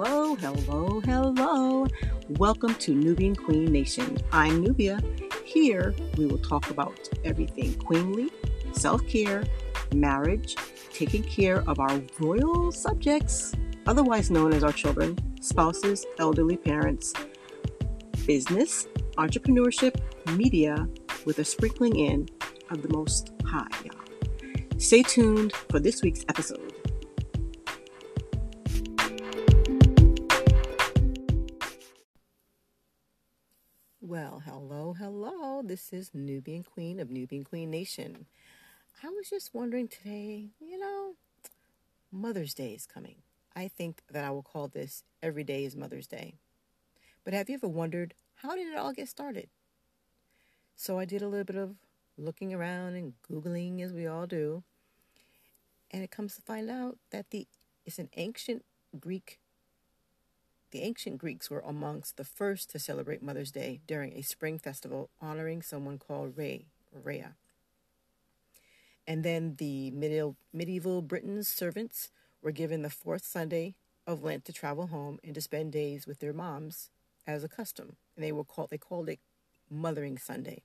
Hello, 0.00 0.36
hello, 0.36 1.00
hello. 1.00 1.86
Welcome 2.28 2.76
to 2.76 2.94
Nubian 2.94 3.34
Queen 3.34 3.64
Nation. 3.64 4.16
I'm 4.30 4.62
Nubia. 4.62 5.00
Here 5.44 5.92
we 6.16 6.26
will 6.26 6.38
talk 6.38 6.70
about 6.70 7.08
everything 7.24 7.74
queenly, 7.74 8.30
self 8.70 9.04
care, 9.08 9.42
marriage, 9.92 10.54
taking 10.92 11.24
care 11.24 11.68
of 11.68 11.80
our 11.80 12.00
royal 12.20 12.70
subjects, 12.70 13.54
otherwise 13.88 14.30
known 14.30 14.52
as 14.52 14.62
our 14.62 14.70
children, 14.70 15.18
spouses, 15.40 16.06
elderly 16.20 16.56
parents, 16.56 17.12
business, 18.24 18.86
entrepreneurship, 19.16 20.00
media, 20.36 20.88
with 21.24 21.40
a 21.40 21.44
sprinkling 21.44 21.96
in 21.96 22.28
of 22.70 22.82
the 22.82 22.96
most 22.96 23.32
high. 23.44 23.66
Stay 24.76 25.02
tuned 25.02 25.52
for 25.68 25.80
this 25.80 26.02
week's 26.02 26.24
episode. 26.28 26.67
This 35.78 35.92
is 35.92 36.10
Nubian 36.12 36.64
Queen 36.64 36.98
of 36.98 37.08
Nubian 37.08 37.44
Queen 37.44 37.70
Nation. 37.70 38.26
I 39.00 39.10
was 39.10 39.30
just 39.30 39.54
wondering 39.54 39.86
today, 39.86 40.48
you 40.60 40.76
know, 40.76 41.14
Mother's 42.10 42.52
Day 42.52 42.72
is 42.72 42.84
coming. 42.84 43.14
I 43.54 43.68
think 43.68 44.02
that 44.10 44.24
I 44.24 44.30
will 44.30 44.42
call 44.42 44.66
this 44.66 45.04
Every 45.22 45.44
Day 45.44 45.64
is 45.64 45.76
Mother's 45.76 46.08
Day. 46.08 46.34
But 47.24 47.32
have 47.32 47.48
you 47.48 47.54
ever 47.54 47.68
wondered 47.68 48.14
how 48.42 48.56
did 48.56 48.66
it 48.66 48.76
all 48.76 48.92
get 48.92 49.08
started? 49.08 49.50
So 50.74 50.98
I 50.98 51.04
did 51.04 51.22
a 51.22 51.28
little 51.28 51.44
bit 51.44 51.54
of 51.54 51.76
looking 52.16 52.52
around 52.52 52.96
and 52.96 53.12
googling 53.30 53.80
as 53.80 53.92
we 53.92 54.04
all 54.04 54.26
do, 54.26 54.64
and 55.92 56.02
it 56.02 56.10
comes 56.10 56.34
to 56.34 56.42
find 56.42 56.68
out 56.68 56.98
that 57.12 57.30
the 57.30 57.46
it's 57.86 58.00
an 58.00 58.08
ancient 58.16 58.64
Greek 58.98 59.38
the 60.70 60.82
ancient 60.82 61.18
Greeks 61.18 61.50
were 61.50 61.60
amongst 61.60 62.16
the 62.16 62.24
first 62.24 62.70
to 62.70 62.78
celebrate 62.78 63.22
Mother's 63.22 63.50
Day 63.50 63.80
during 63.86 64.12
a 64.12 64.22
spring 64.22 64.58
festival 64.58 65.10
honoring 65.20 65.62
someone 65.62 65.98
called 65.98 66.36
Rhea, 66.36 66.60
Rhea. 66.92 67.34
And 69.06 69.24
then 69.24 69.56
the 69.56 69.90
medieval, 69.90 70.36
medieval 70.52 71.00
Britain's 71.00 71.48
servants 71.48 72.10
were 72.42 72.52
given 72.52 72.82
the 72.82 72.90
fourth 72.90 73.24
Sunday 73.24 73.74
of 74.06 74.22
Lent 74.22 74.44
to 74.44 74.52
travel 74.52 74.88
home 74.88 75.18
and 75.24 75.34
to 75.34 75.40
spend 75.40 75.72
days 75.72 76.06
with 76.06 76.18
their 76.18 76.32
moms 76.32 76.90
as 77.26 77.42
a 77.42 77.48
custom. 77.48 77.96
And 78.14 78.24
they 78.24 78.32
were 78.32 78.44
called 78.44 78.68
they 78.70 78.78
called 78.78 79.08
it 79.08 79.20
Mothering 79.70 80.18
Sunday. 80.18 80.62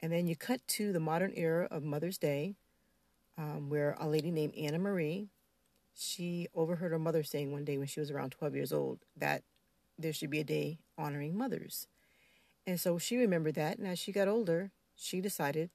And 0.00 0.12
then 0.12 0.26
you 0.26 0.36
cut 0.36 0.66
to 0.68 0.92
the 0.92 1.00
modern 1.00 1.32
era 1.34 1.66
of 1.70 1.82
Mother's 1.82 2.18
Day, 2.18 2.54
um, 3.38 3.70
where 3.70 3.96
a 3.98 4.06
lady 4.06 4.30
named 4.30 4.54
Anna 4.54 4.78
Marie 4.78 5.28
she 5.94 6.48
overheard 6.54 6.92
her 6.92 6.98
mother 6.98 7.22
saying 7.22 7.52
one 7.52 7.64
day 7.64 7.78
when 7.78 7.86
she 7.86 8.00
was 8.00 8.10
around 8.10 8.30
12 8.30 8.54
years 8.54 8.72
old 8.72 9.00
that 9.16 9.42
there 9.98 10.12
should 10.12 10.30
be 10.30 10.40
a 10.40 10.44
day 10.44 10.78
honoring 10.98 11.36
mothers. 11.36 11.86
And 12.66 12.80
so 12.80 12.98
she 12.98 13.16
remembered 13.16 13.54
that. 13.54 13.78
And 13.78 13.86
as 13.86 13.98
she 13.98 14.12
got 14.12 14.28
older, 14.28 14.72
she 14.96 15.20
decided 15.20 15.70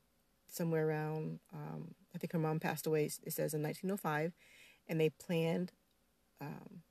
somewhere 0.48 0.88
around, 0.88 1.40
um, 1.54 1.94
I 2.14 2.18
think 2.18 2.34
her 2.34 2.40
mom 2.40 2.60
passed 2.60 2.88
away, 2.88 3.06
it 3.06 3.34
says 3.34 3.54
in 3.54 3.64
1905, 3.64 4.34
and 4.88 5.00
they 5.00 5.10
planned 5.10 5.72
um, 6.42 6.82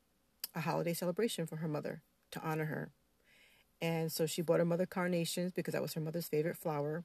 a 0.54 0.60
holiday 0.60 0.94
celebration 0.94 1.46
for 1.46 1.56
her 1.56 1.68
mother 1.68 2.02
to 2.30 2.40
honor 2.40 2.66
her. 2.66 2.90
And 3.80 4.10
so 4.10 4.26
she 4.26 4.42
bought 4.42 4.58
her 4.58 4.64
mother 4.64 4.86
carnations 4.86 5.52
because 5.52 5.72
that 5.72 5.82
was 5.82 5.94
her 5.94 6.00
mother's 6.00 6.28
favorite 6.28 6.56
flower. 6.56 7.04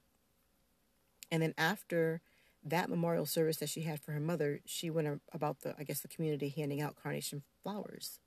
And 1.31 1.41
then 1.41 1.53
after 1.57 2.21
that 2.65 2.89
memorial 2.89 3.25
service 3.25 3.57
that 3.57 3.69
she 3.69 3.81
had 3.81 3.99
for 3.99 4.11
her 4.11 4.19
mother, 4.19 4.61
she 4.65 4.89
went 4.89 5.21
about 5.33 5.61
the, 5.61 5.75
I 5.77 5.83
guess, 5.83 6.01
the 6.01 6.07
community 6.07 6.49
handing 6.49 6.81
out 6.81 6.95
carnation 6.95 7.43
flowers. 7.61 8.19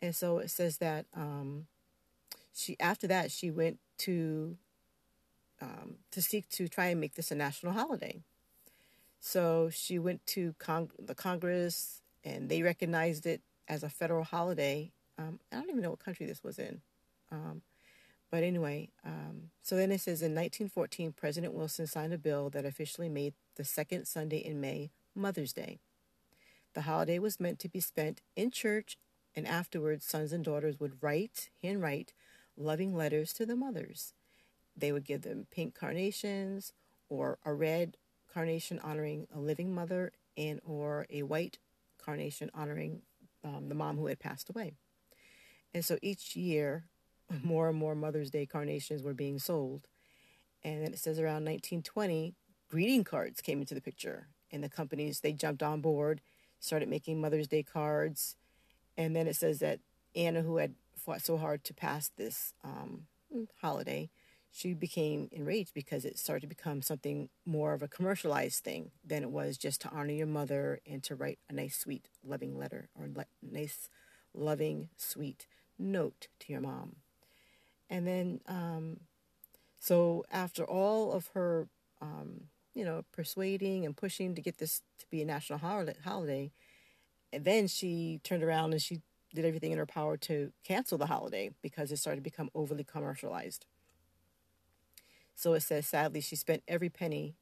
And 0.00 0.14
so 0.14 0.38
it 0.38 0.50
says 0.50 0.78
that 0.78 1.06
um, 1.14 1.66
she, 2.54 2.76
after 2.80 3.06
that, 3.06 3.30
she 3.30 3.50
went 3.50 3.78
to 3.98 4.56
um, 5.60 5.96
to 6.10 6.20
seek 6.20 6.48
to 6.50 6.66
try 6.66 6.86
and 6.86 7.00
make 7.00 7.14
this 7.14 7.30
a 7.30 7.36
national 7.36 7.72
holiday. 7.72 8.24
So 9.20 9.70
she 9.70 10.00
went 10.00 10.26
to 10.26 10.54
Cong- 10.58 10.90
the 10.98 11.14
Congress, 11.14 12.02
and 12.24 12.48
they 12.48 12.62
recognized 12.62 13.26
it 13.26 13.40
as 13.68 13.84
a 13.84 13.88
federal 13.88 14.24
holiday. 14.24 14.90
Um, 15.18 15.38
I 15.52 15.56
don't 15.56 15.70
even 15.70 15.82
know 15.82 15.90
what 15.90 16.00
country 16.00 16.26
this 16.26 16.42
was 16.42 16.58
in. 16.58 16.80
Um, 17.30 17.62
but 18.32 18.42
anyway, 18.42 18.88
um, 19.04 19.50
so 19.60 19.76
then 19.76 19.92
it 19.92 20.00
says 20.00 20.22
in 20.22 20.34
1914, 20.34 21.12
President 21.12 21.52
Wilson 21.52 21.86
signed 21.86 22.14
a 22.14 22.18
bill 22.18 22.48
that 22.48 22.64
officially 22.64 23.10
made 23.10 23.34
the 23.56 23.62
second 23.62 24.06
Sunday 24.06 24.38
in 24.38 24.58
May 24.58 24.90
Mother's 25.14 25.52
Day. 25.52 25.80
The 26.72 26.80
holiday 26.80 27.18
was 27.18 27.38
meant 27.38 27.58
to 27.58 27.68
be 27.68 27.78
spent 27.78 28.22
in 28.34 28.50
church, 28.50 28.96
and 29.36 29.46
afterwards, 29.46 30.06
sons 30.06 30.32
and 30.32 30.42
daughters 30.42 30.80
would 30.80 31.02
write, 31.02 31.50
handwrite, 31.62 32.14
loving 32.56 32.96
letters 32.96 33.34
to 33.34 33.44
the 33.44 33.54
mothers. 33.54 34.14
They 34.74 34.92
would 34.92 35.04
give 35.04 35.20
them 35.20 35.46
pink 35.50 35.74
carnations 35.74 36.72
or 37.10 37.38
a 37.44 37.52
red 37.52 37.98
carnation 38.32 38.78
honoring 38.78 39.26
a 39.34 39.40
living 39.40 39.74
mother 39.74 40.10
and 40.38 40.58
or 40.64 41.06
a 41.10 41.22
white 41.22 41.58
carnation 42.02 42.50
honoring 42.54 43.02
um, 43.44 43.68
the 43.68 43.74
mom 43.74 43.98
who 43.98 44.06
had 44.06 44.18
passed 44.18 44.48
away. 44.48 44.72
And 45.74 45.84
so 45.84 45.98
each 46.00 46.34
year, 46.34 46.84
more 47.42 47.68
and 47.68 47.78
more 47.78 47.94
Mother's 47.94 48.30
Day 48.30 48.46
carnations 48.46 49.02
were 49.02 49.14
being 49.14 49.38
sold. 49.38 49.88
And 50.64 50.82
then 50.82 50.92
it 50.92 50.98
says 50.98 51.18
around 51.18 51.44
1920, 51.44 52.34
greeting 52.68 53.04
cards 53.04 53.40
came 53.40 53.60
into 53.60 53.74
the 53.74 53.80
picture. 53.80 54.28
And 54.50 54.62
the 54.62 54.68
companies, 54.68 55.20
they 55.20 55.32
jumped 55.32 55.62
on 55.62 55.80
board, 55.80 56.20
started 56.60 56.88
making 56.88 57.20
Mother's 57.20 57.48
Day 57.48 57.62
cards. 57.62 58.36
And 58.96 59.16
then 59.16 59.26
it 59.26 59.36
says 59.36 59.60
that 59.60 59.80
Anna, 60.14 60.42
who 60.42 60.58
had 60.58 60.74
fought 60.96 61.22
so 61.22 61.36
hard 61.36 61.64
to 61.64 61.74
pass 61.74 62.10
this 62.16 62.52
um, 62.62 63.06
holiday, 63.60 64.10
she 64.50 64.74
became 64.74 65.28
enraged 65.32 65.72
because 65.72 66.04
it 66.04 66.18
started 66.18 66.42
to 66.42 66.46
become 66.46 66.82
something 66.82 67.30
more 67.46 67.72
of 67.72 67.82
a 67.82 67.88
commercialized 67.88 68.62
thing 68.62 68.90
than 69.02 69.22
it 69.22 69.30
was 69.30 69.56
just 69.56 69.80
to 69.80 69.88
honor 69.88 70.12
your 70.12 70.26
mother 70.26 70.80
and 70.86 71.02
to 71.04 71.14
write 71.14 71.38
a 71.48 71.54
nice, 71.54 71.76
sweet, 71.76 72.08
loving 72.22 72.58
letter 72.58 72.90
or 72.94 73.08
le- 73.08 73.24
nice, 73.42 73.88
loving, 74.34 74.90
sweet 74.96 75.46
note 75.78 76.28
to 76.40 76.52
your 76.52 76.60
mom. 76.60 76.96
And 77.92 78.06
then, 78.06 78.40
um, 78.48 79.00
so 79.78 80.24
after 80.32 80.64
all 80.64 81.12
of 81.12 81.26
her, 81.34 81.68
um, 82.00 82.44
you 82.74 82.86
know, 82.86 83.04
persuading 83.12 83.84
and 83.84 83.94
pushing 83.94 84.34
to 84.34 84.40
get 84.40 84.56
this 84.56 84.80
to 84.98 85.06
be 85.10 85.20
a 85.20 85.26
national 85.26 85.58
holiday, 85.58 86.50
and 87.34 87.44
then 87.44 87.68
she 87.68 88.18
turned 88.24 88.42
around 88.42 88.72
and 88.72 88.80
she 88.80 89.02
did 89.34 89.44
everything 89.44 89.72
in 89.72 89.78
her 89.78 89.84
power 89.84 90.16
to 90.16 90.52
cancel 90.64 90.96
the 90.96 91.06
holiday 91.06 91.50
because 91.60 91.92
it 91.92 91.98
started 91.98 92.16
to 92.16 92.22
become 92.22 92.48
overly 92.54 92.82
commercialized. 92.82 93.66
So 95.34 95.52
it 95.52 95.60
says, 95.60 95.86
sadly, 95.86 96.22
she 96.22 96.36
spent 96.36 96.62
every 96.66 96.88
penny 96.88 97.36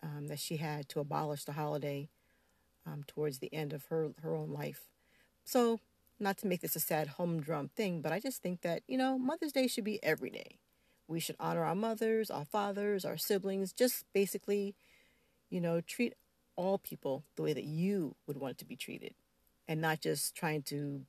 um, 0.00 0.28
that 0.28 0.38
she 0.38 0.58
had 0.58 0.88
to 0.90 1.00
abolish 1.00 1.44
the 1.44 1.52
holiday 1.52 2.08
um, 2.86 3.02
towards 3.04 3.40
the 3.40 3.52
end 3.52 3.72
of 3.72 3.86
her, 3.86 4.10
her 4.22 4.36
own 4.36 4.50
life. 4.52 4.82
So 5.44 5.80
not 6.20 6.38
to 6.38 6.46
make 6.46 6.60
this 6.60 6.76
a 6.76 6.80
sad 6.80 7.08
humdrum 7.08 7.70
thing, 7.76 8.00
but 8.00 8.12
I 8.12 8.20
just 8.20 8.42
think 8.42 8.62
that, 8.62 8.82
you 8.86 8.98
know, 8.98 9.18
Mother's 9.18 9.52
Day 9.52 9.66
should 9.66 9.84
be 9.84 10.02
every 10.02 10.30
day. 10.30 10.58
We 11.06 11.20
should 11.20 11.36
honor 11.40 11.64
our 11.64 11.74
mothers, 11.74 12.30
our 12.30 12.44
fathers, 12.44 13.04
our 13.04 13.16
siblings, 13.16 13.72
just 13.72 14.04
basically, 14.12 14.74
you 15.48 15.60
know, 15.60 15.80
treat 15.80 16.14
all 16.56 16.78
people 16.78 17.24
the 17.36 17.42
way 17.42 17.52
that 17.52 17.64
you 17.64 18.16
would 18.26 18.36
want 18.36 18.58
to 18.58 18.64
be 18.64 18.76
treated 18.76 19.14
and 19.68 19.80
not 19.80 20.00
just 20.00 20.34
trying 20.34 20.62
to 20.62 21.02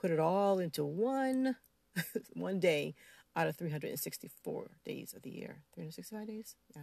put 0.00 0.10
it 0.10 0.18
all 0.18 0.58
into 0.58 0.84
one 0.84 1.56
one 2.32 2.58
day 2.58 2.94
out 3.36 3.46
of 3.46 3.56
364 3.56 4.70
days 4.84 5.12
of 5.14 5.22
the 5.22 5.30
year. 5.30 5.58
365 5.74 6.26
days? 6.26 6.56
Yeah. 6.74 6.82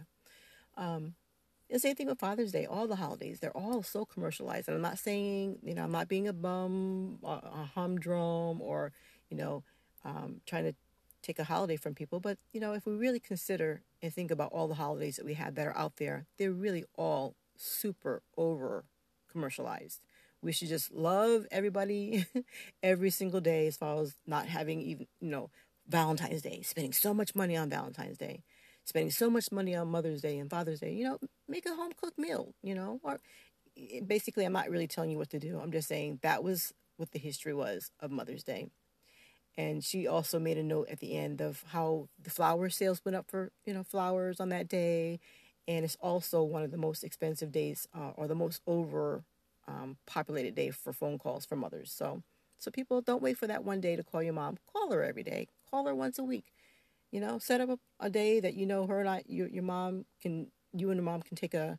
Um, 0.76 1.14
the 1.70 1.78
same 1.78 1.96
thing 1.96 2.06
with 2.06 2.18
Father's 2.18 2.52
Day, 2.52 2.66
all 2.66 2.86
the 2.86 2.96
holidays, 2.96 3.40
they're 3.40 3.56
all 3.56 3.82
so 3.82 4.04
commercialized. 4.04 4.68
And 4.68 4.76
I'm 4.76 4.82
not 4.82 4.98
saying, 4.98 5.58
you 5.62 5.74
know, 5.74 5.82
I'm 5.84 5.92
not 5.92 6.08
being 6.08 6.28
a 6.28 6.32
bum, 6.32 7.18
a 7.24 7.64
humdrum, 7.74 8.60
or, 8.60 8.92
you 9.30 9.36
know, 9.36 9.64
um, 10.04 10.40
trying 10.46 10.64
to 10.64 10.74
take 11.22 11.38
a 11.38 11.44
holiday 11.44 11.76
from 11.76 11.94
people. 11.94 12.20
But, 12.20 12.38
you 12.52 12.60
know, 12.60 12.74
if 12.74 12.86
we 12.86 12.94
really 12.94 13.20
consider 13.20 13.82
and 14.02 14.12
think 14.12 14.30
about 14.30 14.52
all 14.52 14.68
the 14.68 14.74
holidays 14.74 15.16
that 15.16 15.24
we 15.24 15.34
have 15.34 15.54
that 15.54 15.66
are 15.66 15.76
out 15.76 15.96
there, 15.96 16.26
they're 16.38 16.52
really 16.52 16.84
all 16.96 17.34
super 17.56 18.22
over 18.36 18.84
commercialized. 19.30 20.00
We 20.42 20.52
should 20.52 20.68
just 20.68 20.92
love 20.92 21.46
everybody 21.50 22.26
every 22.82 23.10
single 23.10 23.40
day 23.40 23.66
as 23.66 23.78
far 23.78 24.02
as 24.02 24.14
not 24.26 24.46
having 24.46 24.82
even, 24.82 25.06
you 25.20 25.30
know, 25.30 25.50
Valentine's 25.88 26.42
Day, 26.42 26.62
spending 26.62 26.92
so 26.92 27.14
much 27.14 27.34
money 27.34 27.56
on 27.56 27.70
Valentine's 27.70 28.18
Day 28.18 28.42
spending 28.84 29.10
so 29.10 29.30
much 29.30 29.50
money 29.52 29.74
on 29.74 29.88
Mother's 29.88 30.22
Day 30.22 30.38
and 30.38 30.50
Father's 30.50 30.80
Day, 30.80 30.92
you 30.92 31.04
know, 31.04 31.18
make 31.48 31.66
a 31.66 31.74
home 31.74 31.92
cooked 32.00 32.18
meal, 32.18 32.54
you 32.62 32.74
know, 32.74 33.00
or 33.02 33.20
basically, 34.06 34.44
I'm 34.44 34.52
not 34.52 34.70
really 34.70 34.86
telling 34.86 35.10
you 35.10 35.18
what 35.18 35.30
to 35.30 35.38
do. 35.38 35.58
I'm 35.60 35.72
just 35.72 35.88
saying 35.88 36.20
that 36.22 36.42
was 36.44 36.72
what 36.96 37.10
the 37.12 37.18
history 37.18 37.54
was 37.54 37.90
of 38.00 38.10
Mother's 38.10 38.44
Day. 38.44 38.68
And 39.56 39.84
she 39.84 40.06
also 40.06 40.38
made 40.38 40.58
a 40.58 40.62
note 40.64 40.88
at 40.90 40.98
the 41.00 41.16
end 41.16 41.40
of 41.40 41.64
how 41.68 42.08
the 42.20 42.30
flower 42.30 42.68
sales 42.70 43.00
went 43.04 43.16
up 43.16 43.26
for, 43.30 43.52
you 43.64 43.72
know, 43.72 43.84
flowers 43.84 44.40
on 44.40 44.48
that 44.48 44.68
day. 44.68 45.20
And 45.68 45.84
it's 45.84 45.96
also 46.00 46.42
one 46.42 46.62
of 46.62 46.70
the 46.72 46.76
most 46.76 47.04
expensive 47.04 47.52
days 47.52 47.86
uh, 47.96 48.10
or 48.16 48.26
the 48.26 48.34
most 48.34 48.60
over 48.66 49.24
um, 49.68 49.96
populated 50.06 50.54
day 50.54 50.70
for 50.70 50.92
phone 50.92 51.18
calls 51.18 51.46
for 51.46 51.56
mothers. 51.56 51.92
So 51.92 52.22
So 52.58 52.70
people 52.70 53.00
don't 53.00 53.22
wait 53.22 53.38
for 53.38 53.46
that 53.46 53.64
one 53.64 53.80
day 53.80 53.96
to 53.96 54.02
call 54.02 54.22
your 54.22 54.32
mom. 54.34 54.56
Call 54.72 54.92
her 54.92 55.04
every 55.04 55.22
day. 55.22 55.48
Call 55.70 55.86
her 55.86 55.94
once 55.94 56.18
a 56.18 56.24
week. 56.24 56.46
You 57.14 57.20
know, 57.20 57.38
set 57.38 57.60
up 57.60 57.70
a, 57.70 57.78
a 58.06 58.10
day 58.10 58.40
that 58.40 58.54
you 58.54 58.66
know 58.66 58.88
her 58.88 59.00
and 59.00 59.08
I, 59.08 59.22
your, 59.28 59.48
your 59.48 59.62
mom 59.62 60.06
can, 60.20 60.48
you 60.72 60.90
and 60.90 60.98
your 60.98 61.04
mom 61.04 61.22
can 61.22 61.36
take 61.36 61.54
a, 61.54 61.78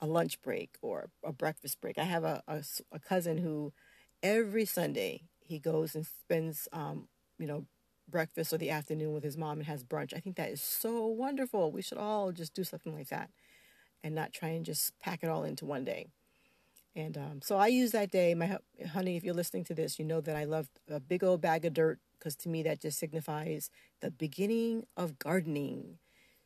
a 0.00 0.06
lunch 0.06 0.42
break 0.42 0.76
or 0.82 1.10
a 1.24 1.32
breakfast 1.32 1.80
break. 1.80 1.98
I 1.98 2.04
have 2.04 2.24
a, 2.24 2.42
a, 2.48 2.64
a 2.92 2.98
cousin 2.98 3.38
who 3.38 3.72
every 4.24 4.64
Sunday 4.64 5.22
he 5.40 5.60
goes 5.60 5.94
and 5.94 6.06
spends, 6.06 6.68
um, 6.72 7.08
you 7.38 7.46
know, 7.46 7.66
breakfast 8.08 8.52
or 8.52 8.58
the 8.58 8.70
afternoon 8.70 9.12
with 9.12 9.24
his 9.24 9.38
mom 9.38 9.58
and 9.58 9.66
has 9.68 9.84
brunch. 9.84 10.14
I 10.16 10.20
think 10.20 10.36
that 10.36 10.50
is 10.50 10.62
so 10.62 11.06
wonderful. 11.06 11.72
We 11.72 11.82
should 11.82 11.98
all 11.98 12.32
just 12.32 12.54
do 12.54 12.64
something 12.64 12.94
like 12.94 13.08
that 13.10 13.30
and 14.04 14.14
not 14.14 14.32
try 14.32 14.50
and 14.50 14.64
just 14.66 14.98
pack 15.00 15.24
it 15.24 15.30
all 15.30 15.44
into 15.44 15.66
one 15.66 15.84
day. 15.84 16.08
And 16.94 17.16
um, 17.16 17.40
so 17.42 17.56
I 17.56 17.68
use 17.68 17.92
that 17.92 18.10
day. 18.10 18.34
My 18.34 18.58
honey, 18.92 19.16
if 19.16 19.24
you're 19.24 19.34
listening 19.34 19.64
to 19.64 19.74
this, 19.74 19.98
you 19.98 20.04
know 20.04 20.20
that 20.20 20.36
I 20.36 20.44
love 20.44 20.68
a 20.90 21.00
big 21.00 21.24
old 21.24 21.40
bag 21.40 21.64
of 21.64 21.72
dirt 21.74 21.98
because 22.18 22.36
to 22.36 22.48
me 22.48 22.62
that 22.64 22.80
just 22.80 22.98
signifies 22.98 23.70
the 24.00 24.10
beginning 24.10 24.86
of 24.96 25.18
gardening. 25.18 25.98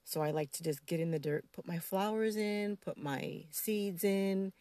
So 0.05 0.23
I 0.23 0.31
like 0.31 0.53
to 0.53 0.63
just 0.63 0.87
get 0.87 1.01
in 1.01 1.11
the 1.11 1.19
dirt, 1.19 1.45
put 1.53 1.67
my 1.67 1.79
flowers 1.79 2.37
in, 2.37 2.77
put 2.77 2.97
my 2.97 3.45
seeds 3.51 4.05
in, 4.05 4.53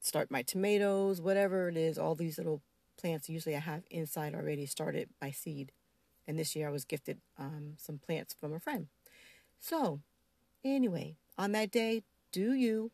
start 0.00 0.30
my 0.30 0.42
tomatoes, 0.42 1.20
whatever 1.20 1.68
it 1.68 1.76
is, 1.76 1.98
all 1.98 2.14
these 2.14 2.38
little 2.38 2.62
plants 3.00 3.28
usually 3.28 3.56
I 3.56 3.60
have 3.60 3.84
inside 3.90 4.34
already 4.34 4.66
started 4.66 5.08
by 5.20 5.30
seed. 5.30 5.72
And 6.28 6.38
this 6.38 6.54
year 6.54 6.68
I 6.68 6.72
was 6.72 6.84
gifted 6.84 7.18
um, 7.38 7.74
some 7.78 7.98
plants 7.98 8.34
from 8.38 8.54
a 8.54 8.60
friend. 8.60 8.88
So, 9.60 10.00
anyway, 10.64 11.16
on 11.38 11.52
that 11.52 11.70
day, 11.70 12.02
do 12.32 12.52
you 12.52 12.92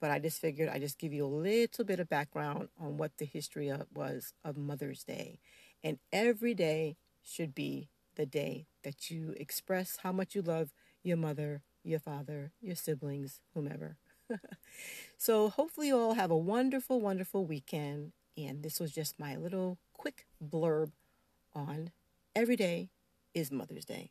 but 0.00 0.10
I 0.10 0.18
just 0.18 0.40
figured 0.40 0.68
I 0.68 0.78
just 0.78 0.98
give 0.98 1.12
you 1.12 1.26
a 1.26 1.28
little 1.28 1.84
bit 1.84 2.00
of 2.00 2.08
background 2.08 2.68
on 2.80 2.96
what 2.96 3.18
the 3.18 3.24
history 3.24 3.68
of, 3.68 3.86
was 3.94 4.32
of 4.44 4.56
Mother's 4.56 5.04
Day. 5.04 5.38
And 5.84 5.98
every 6.12 6.54
day 6.54 6.96
should 7.22 7.54
be 7.54 7.88
the 8.16 8.26
day 8.26 8.66
that 8.82 9.10
you 9.10 9.34
express 9.36 9.98
how 10.02 10.12
much 10.12 10.34
you 10.34 10.42
love 10.42 10.72
your 11.02 11.16
mother, 11.16 11.62
your 11.84 12.00
father, 12.00 12.52
your 12.60 12.76
siblings, 12.76 13.40
whomever. 13.54 13.96
so 15.18 15.48
hopefully 15.48 15.88
you 15.88 15.98
all 15.98 16.14
have 16.14 16.30
a 16.30 16.36
wonderful, 16.36 17.00
wonderful 17.00 17.44
weekend. 17.44 18.12
And 18.36 18.62
this 18.62 18.80
was 18.80 18.92
just 18.92 19.18
my 19.18 19.36
little 19.36 19.78
quick 19.92 20.26
blurb 20.42 20.92
on 21.54 21.90
every 22.34 22.56
day 22.56 22.90
is 23.34 23.50
Mother's 23.50 23.84
Day. 23.84 24.10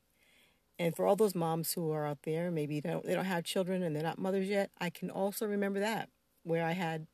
And 0.79 0.95
for 0.95 1.05
all 1.05 1.17
those 1.17 1.35
moms 1.35 1.73
who 1.73 1.91
are 1.91 2.07
out 2.07 2.23
there, 2.23 2.49
maybe 2.49 2.79
they 2.79 2.89
don't, 2.89 3.05
they 3.05 3.13
don't 3.13 3.25
have 3.25 3.43
children 3.43 3.83
and 3.83 3.93
they're 3.93 4.01
not 4.01 4.17
mothers 4.17 4.47
yet, 4.47 4.71
I 4.79 4.89
can 4.89 5.11
also 5.11 5.45
remember 5.45 5.81
that, 5.81 6.09
where 6.43 6.65
I 6.65 6.71
had 6.71 7.05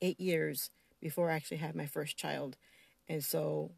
eight 0.00 0.20
years 0.20 0.70
before 1.02 1.30
I 1.30 1.34
actually 1.34 1.56
had 1.56 1.74
my 1.74 1.86
first 1.86 2.16
child. 2.16 2.56
And 3.08 3.24
so 3.24 3.72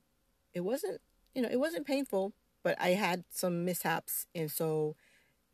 it 0.52 0.60
wasn't, 0.60 1.00
you 1.34 1.40
know, 1.40 1.48
it 1.50 1.58
wasn't 1.58 1.86
painful, 1.86 2.34
but 2.62 2.76
I 2.78 2.90
had 2.90 3.24
some 3.30 3.64
mishaps. 3.64 4.26
And 4.34 4.50
so 4.50 4.94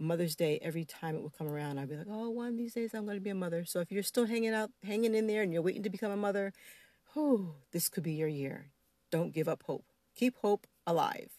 Mother's 0.00 0.34
Day, 0.34 0.58
every 0.60 0.84
time 0.84 1.14
it 1.14 1.22
would 1.22 1.38
come 1.38 1.46
around, 1.48 1.78
I'd 1.78 1.88
be 1.88 1.96
like, 1.96 2.08
oh, 2.10 2.30
one 2.30 2.48
of 2.48 2.56
these 2.56 2.74
days 2.74 2.92
I'm 2.92 3.04
going 3.04 3.16
to 3.16 3.22
be 3.22 3.30
a 3.30 3.34
mother. 3.34 3.64
So 3.64 3.78
if 3.78 3.92
you're 3.92 4.02
still 4.02 4.26
hanging 4.26 4.52
out, 4.52 4.70
hanging 4.84 5.14
in 5.14 5.28
there 5.28 5.42
and 5.42 5.52
you're 5.52 5.62
waiting 5.62 5.84
to 5.84 5.90
become 5.90 6.10
a 6.10 6.16
mother, 6.16 6.52
oh, 7.14 7.54
this 7.70 7.88
could 7.88 8.02
be 8.02 8.12
your 8.14 8.28
year. 8.28 8.66
Don't 9.12 9.32
give 9.32 9.48
up 9.48 9.62
hope. 9.62 9.84
Keep 10.16 10.38
hope 10.38 10.66
alive. 10.86 11.30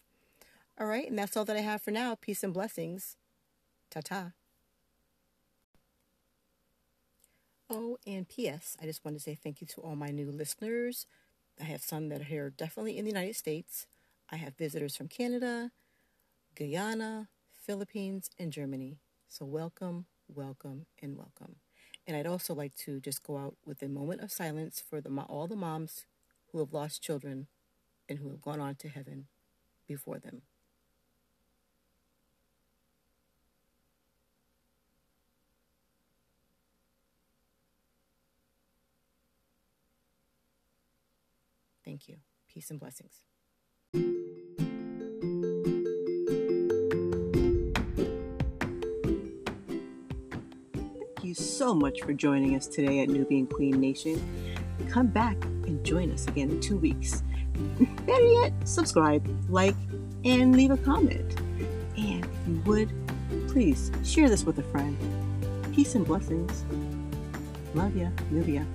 All 0.80 0.86
right, 0.86 1.10
and 1.10 1.18
that's 1.18 1.36
all 1.36 1.46
that 1.46 1.58
I 1.58 1.62
have 1.62 1.82
for 1.82 1.90
now. 1.90 2.16
Peace 2.16 2.44
and 2.44 2.54
blessings. 2.54 3.18
Ta 3.90 4.02
ta. 4.04 4.32
Oh, 7.70 7.98
and 8.06 8.30
P.S. 8.30 8.78
I 8.82 8.86
just 8.86 9.04
want 9.04 9.18
to 9.18 9.24
say 9.24 9.36
thank 9.36 9.60
you 9.60 9.68
to 9.68 9.82
all 9.82 9.96
my 9.96 10.10
new 10.10 10.32
listeners. 10.32 11.08
I 11.60 11.64
have 11.64 11.82
some 11.82 12.10
that 12.10 12.22
are 12.22 12.26
here 12.26 12.52
definitely 12.52 12.98
in 12.98 13.06
the 13.06 13.12
United 13.12 13.36
States. 13.36 13.88
I 14.32 14.36
have 14.36 14.56
visitors 14.56 14.96
from 14.96 15.08
Canada, 15.08 15.72
Guyana, 16.56 17.30
Philippines, 17.66 18.30
and 18.40 18.54
Germany. 18.54 19.00
So 19.28 19.46
welcome, 19.46 20.06
welcome, 20.34 20.86
and 21.02 21.18
welcome. 21.18 21.56
And 22.06 22.16
I'd 22.16 22.28
also 22.28 22.54
like 22.54 22.76
to 22.86 23.00
just 23.00 23.24
go 23.24 23.38
out 23.38 23.56
with 23.66 23.82
a 23.82 23.90
moment 23.90 24.22
of 24.22 24.32
silence 24.32 24.82
for 24.88 25.02
the, 25.02 25.10
all 25.24 25.48
the 25.48 25.56
moms 25.56 26.06
who 26.52 26.60
have 26.60 26.72
lost 26.74 27.02
children 27.04 27.48
and 28.08 28.20
who 28.20 28.30
have 28.30 28.42
gone 28.42 28.62
on 28.62 28.76
to 28.76 28.90
heaven 28.90 29.28
before 29.88 30.20
them. 30.20 30.44
Thank 41.88 42.10
you. 42.10 42.18
Peace 42.50 42.70
and 42.70 42.82
blessings. 42.82 43.24
Thank 50.76 51.24
you 51.24 51.34
so 51.34 51.74
much 51.74 52.02
for 52.02 52.12
joining 52.12 52.58
us 52.58 52.68
today 52.68 53.00
at 53.00 53.08
Nubian 53.08 53.48
Queen 53.48 53.80
Nation. 53.80 54.22
Come 54.90 55.08
back 55.08 55.42
and 55.46 55.82
join 55.86 56.12
us 56.12 56.28
again 56.28 56.50
in 56.50 56.60
two 56.60 56.76
weeks. 56.76 57.24
Better 58.06 58.32
yet, 58.34 58.52
subscribe, 58.66 59.26
like, 59.50 59.76
and 60.26 60.58
leave 60.58 60.72
a 60.72 60.78
comment. 60.78 61.40
And 61.98 62.26
if 62.26 62.48
you 62.50 62.62
would, 62.66 62.92
please 63.48 63.94
share 64.04 64.28
this 64.28 64.44
with 64.44 64.60
a 64.60 64.64
friend. 64.64 64.98
Peace 65.74 65.96
and 65.96 66.06
blessings. 66.06 66.66
Love 67.74 67.96
ya, 67.96 68.10
Nubia. 68.30 68.68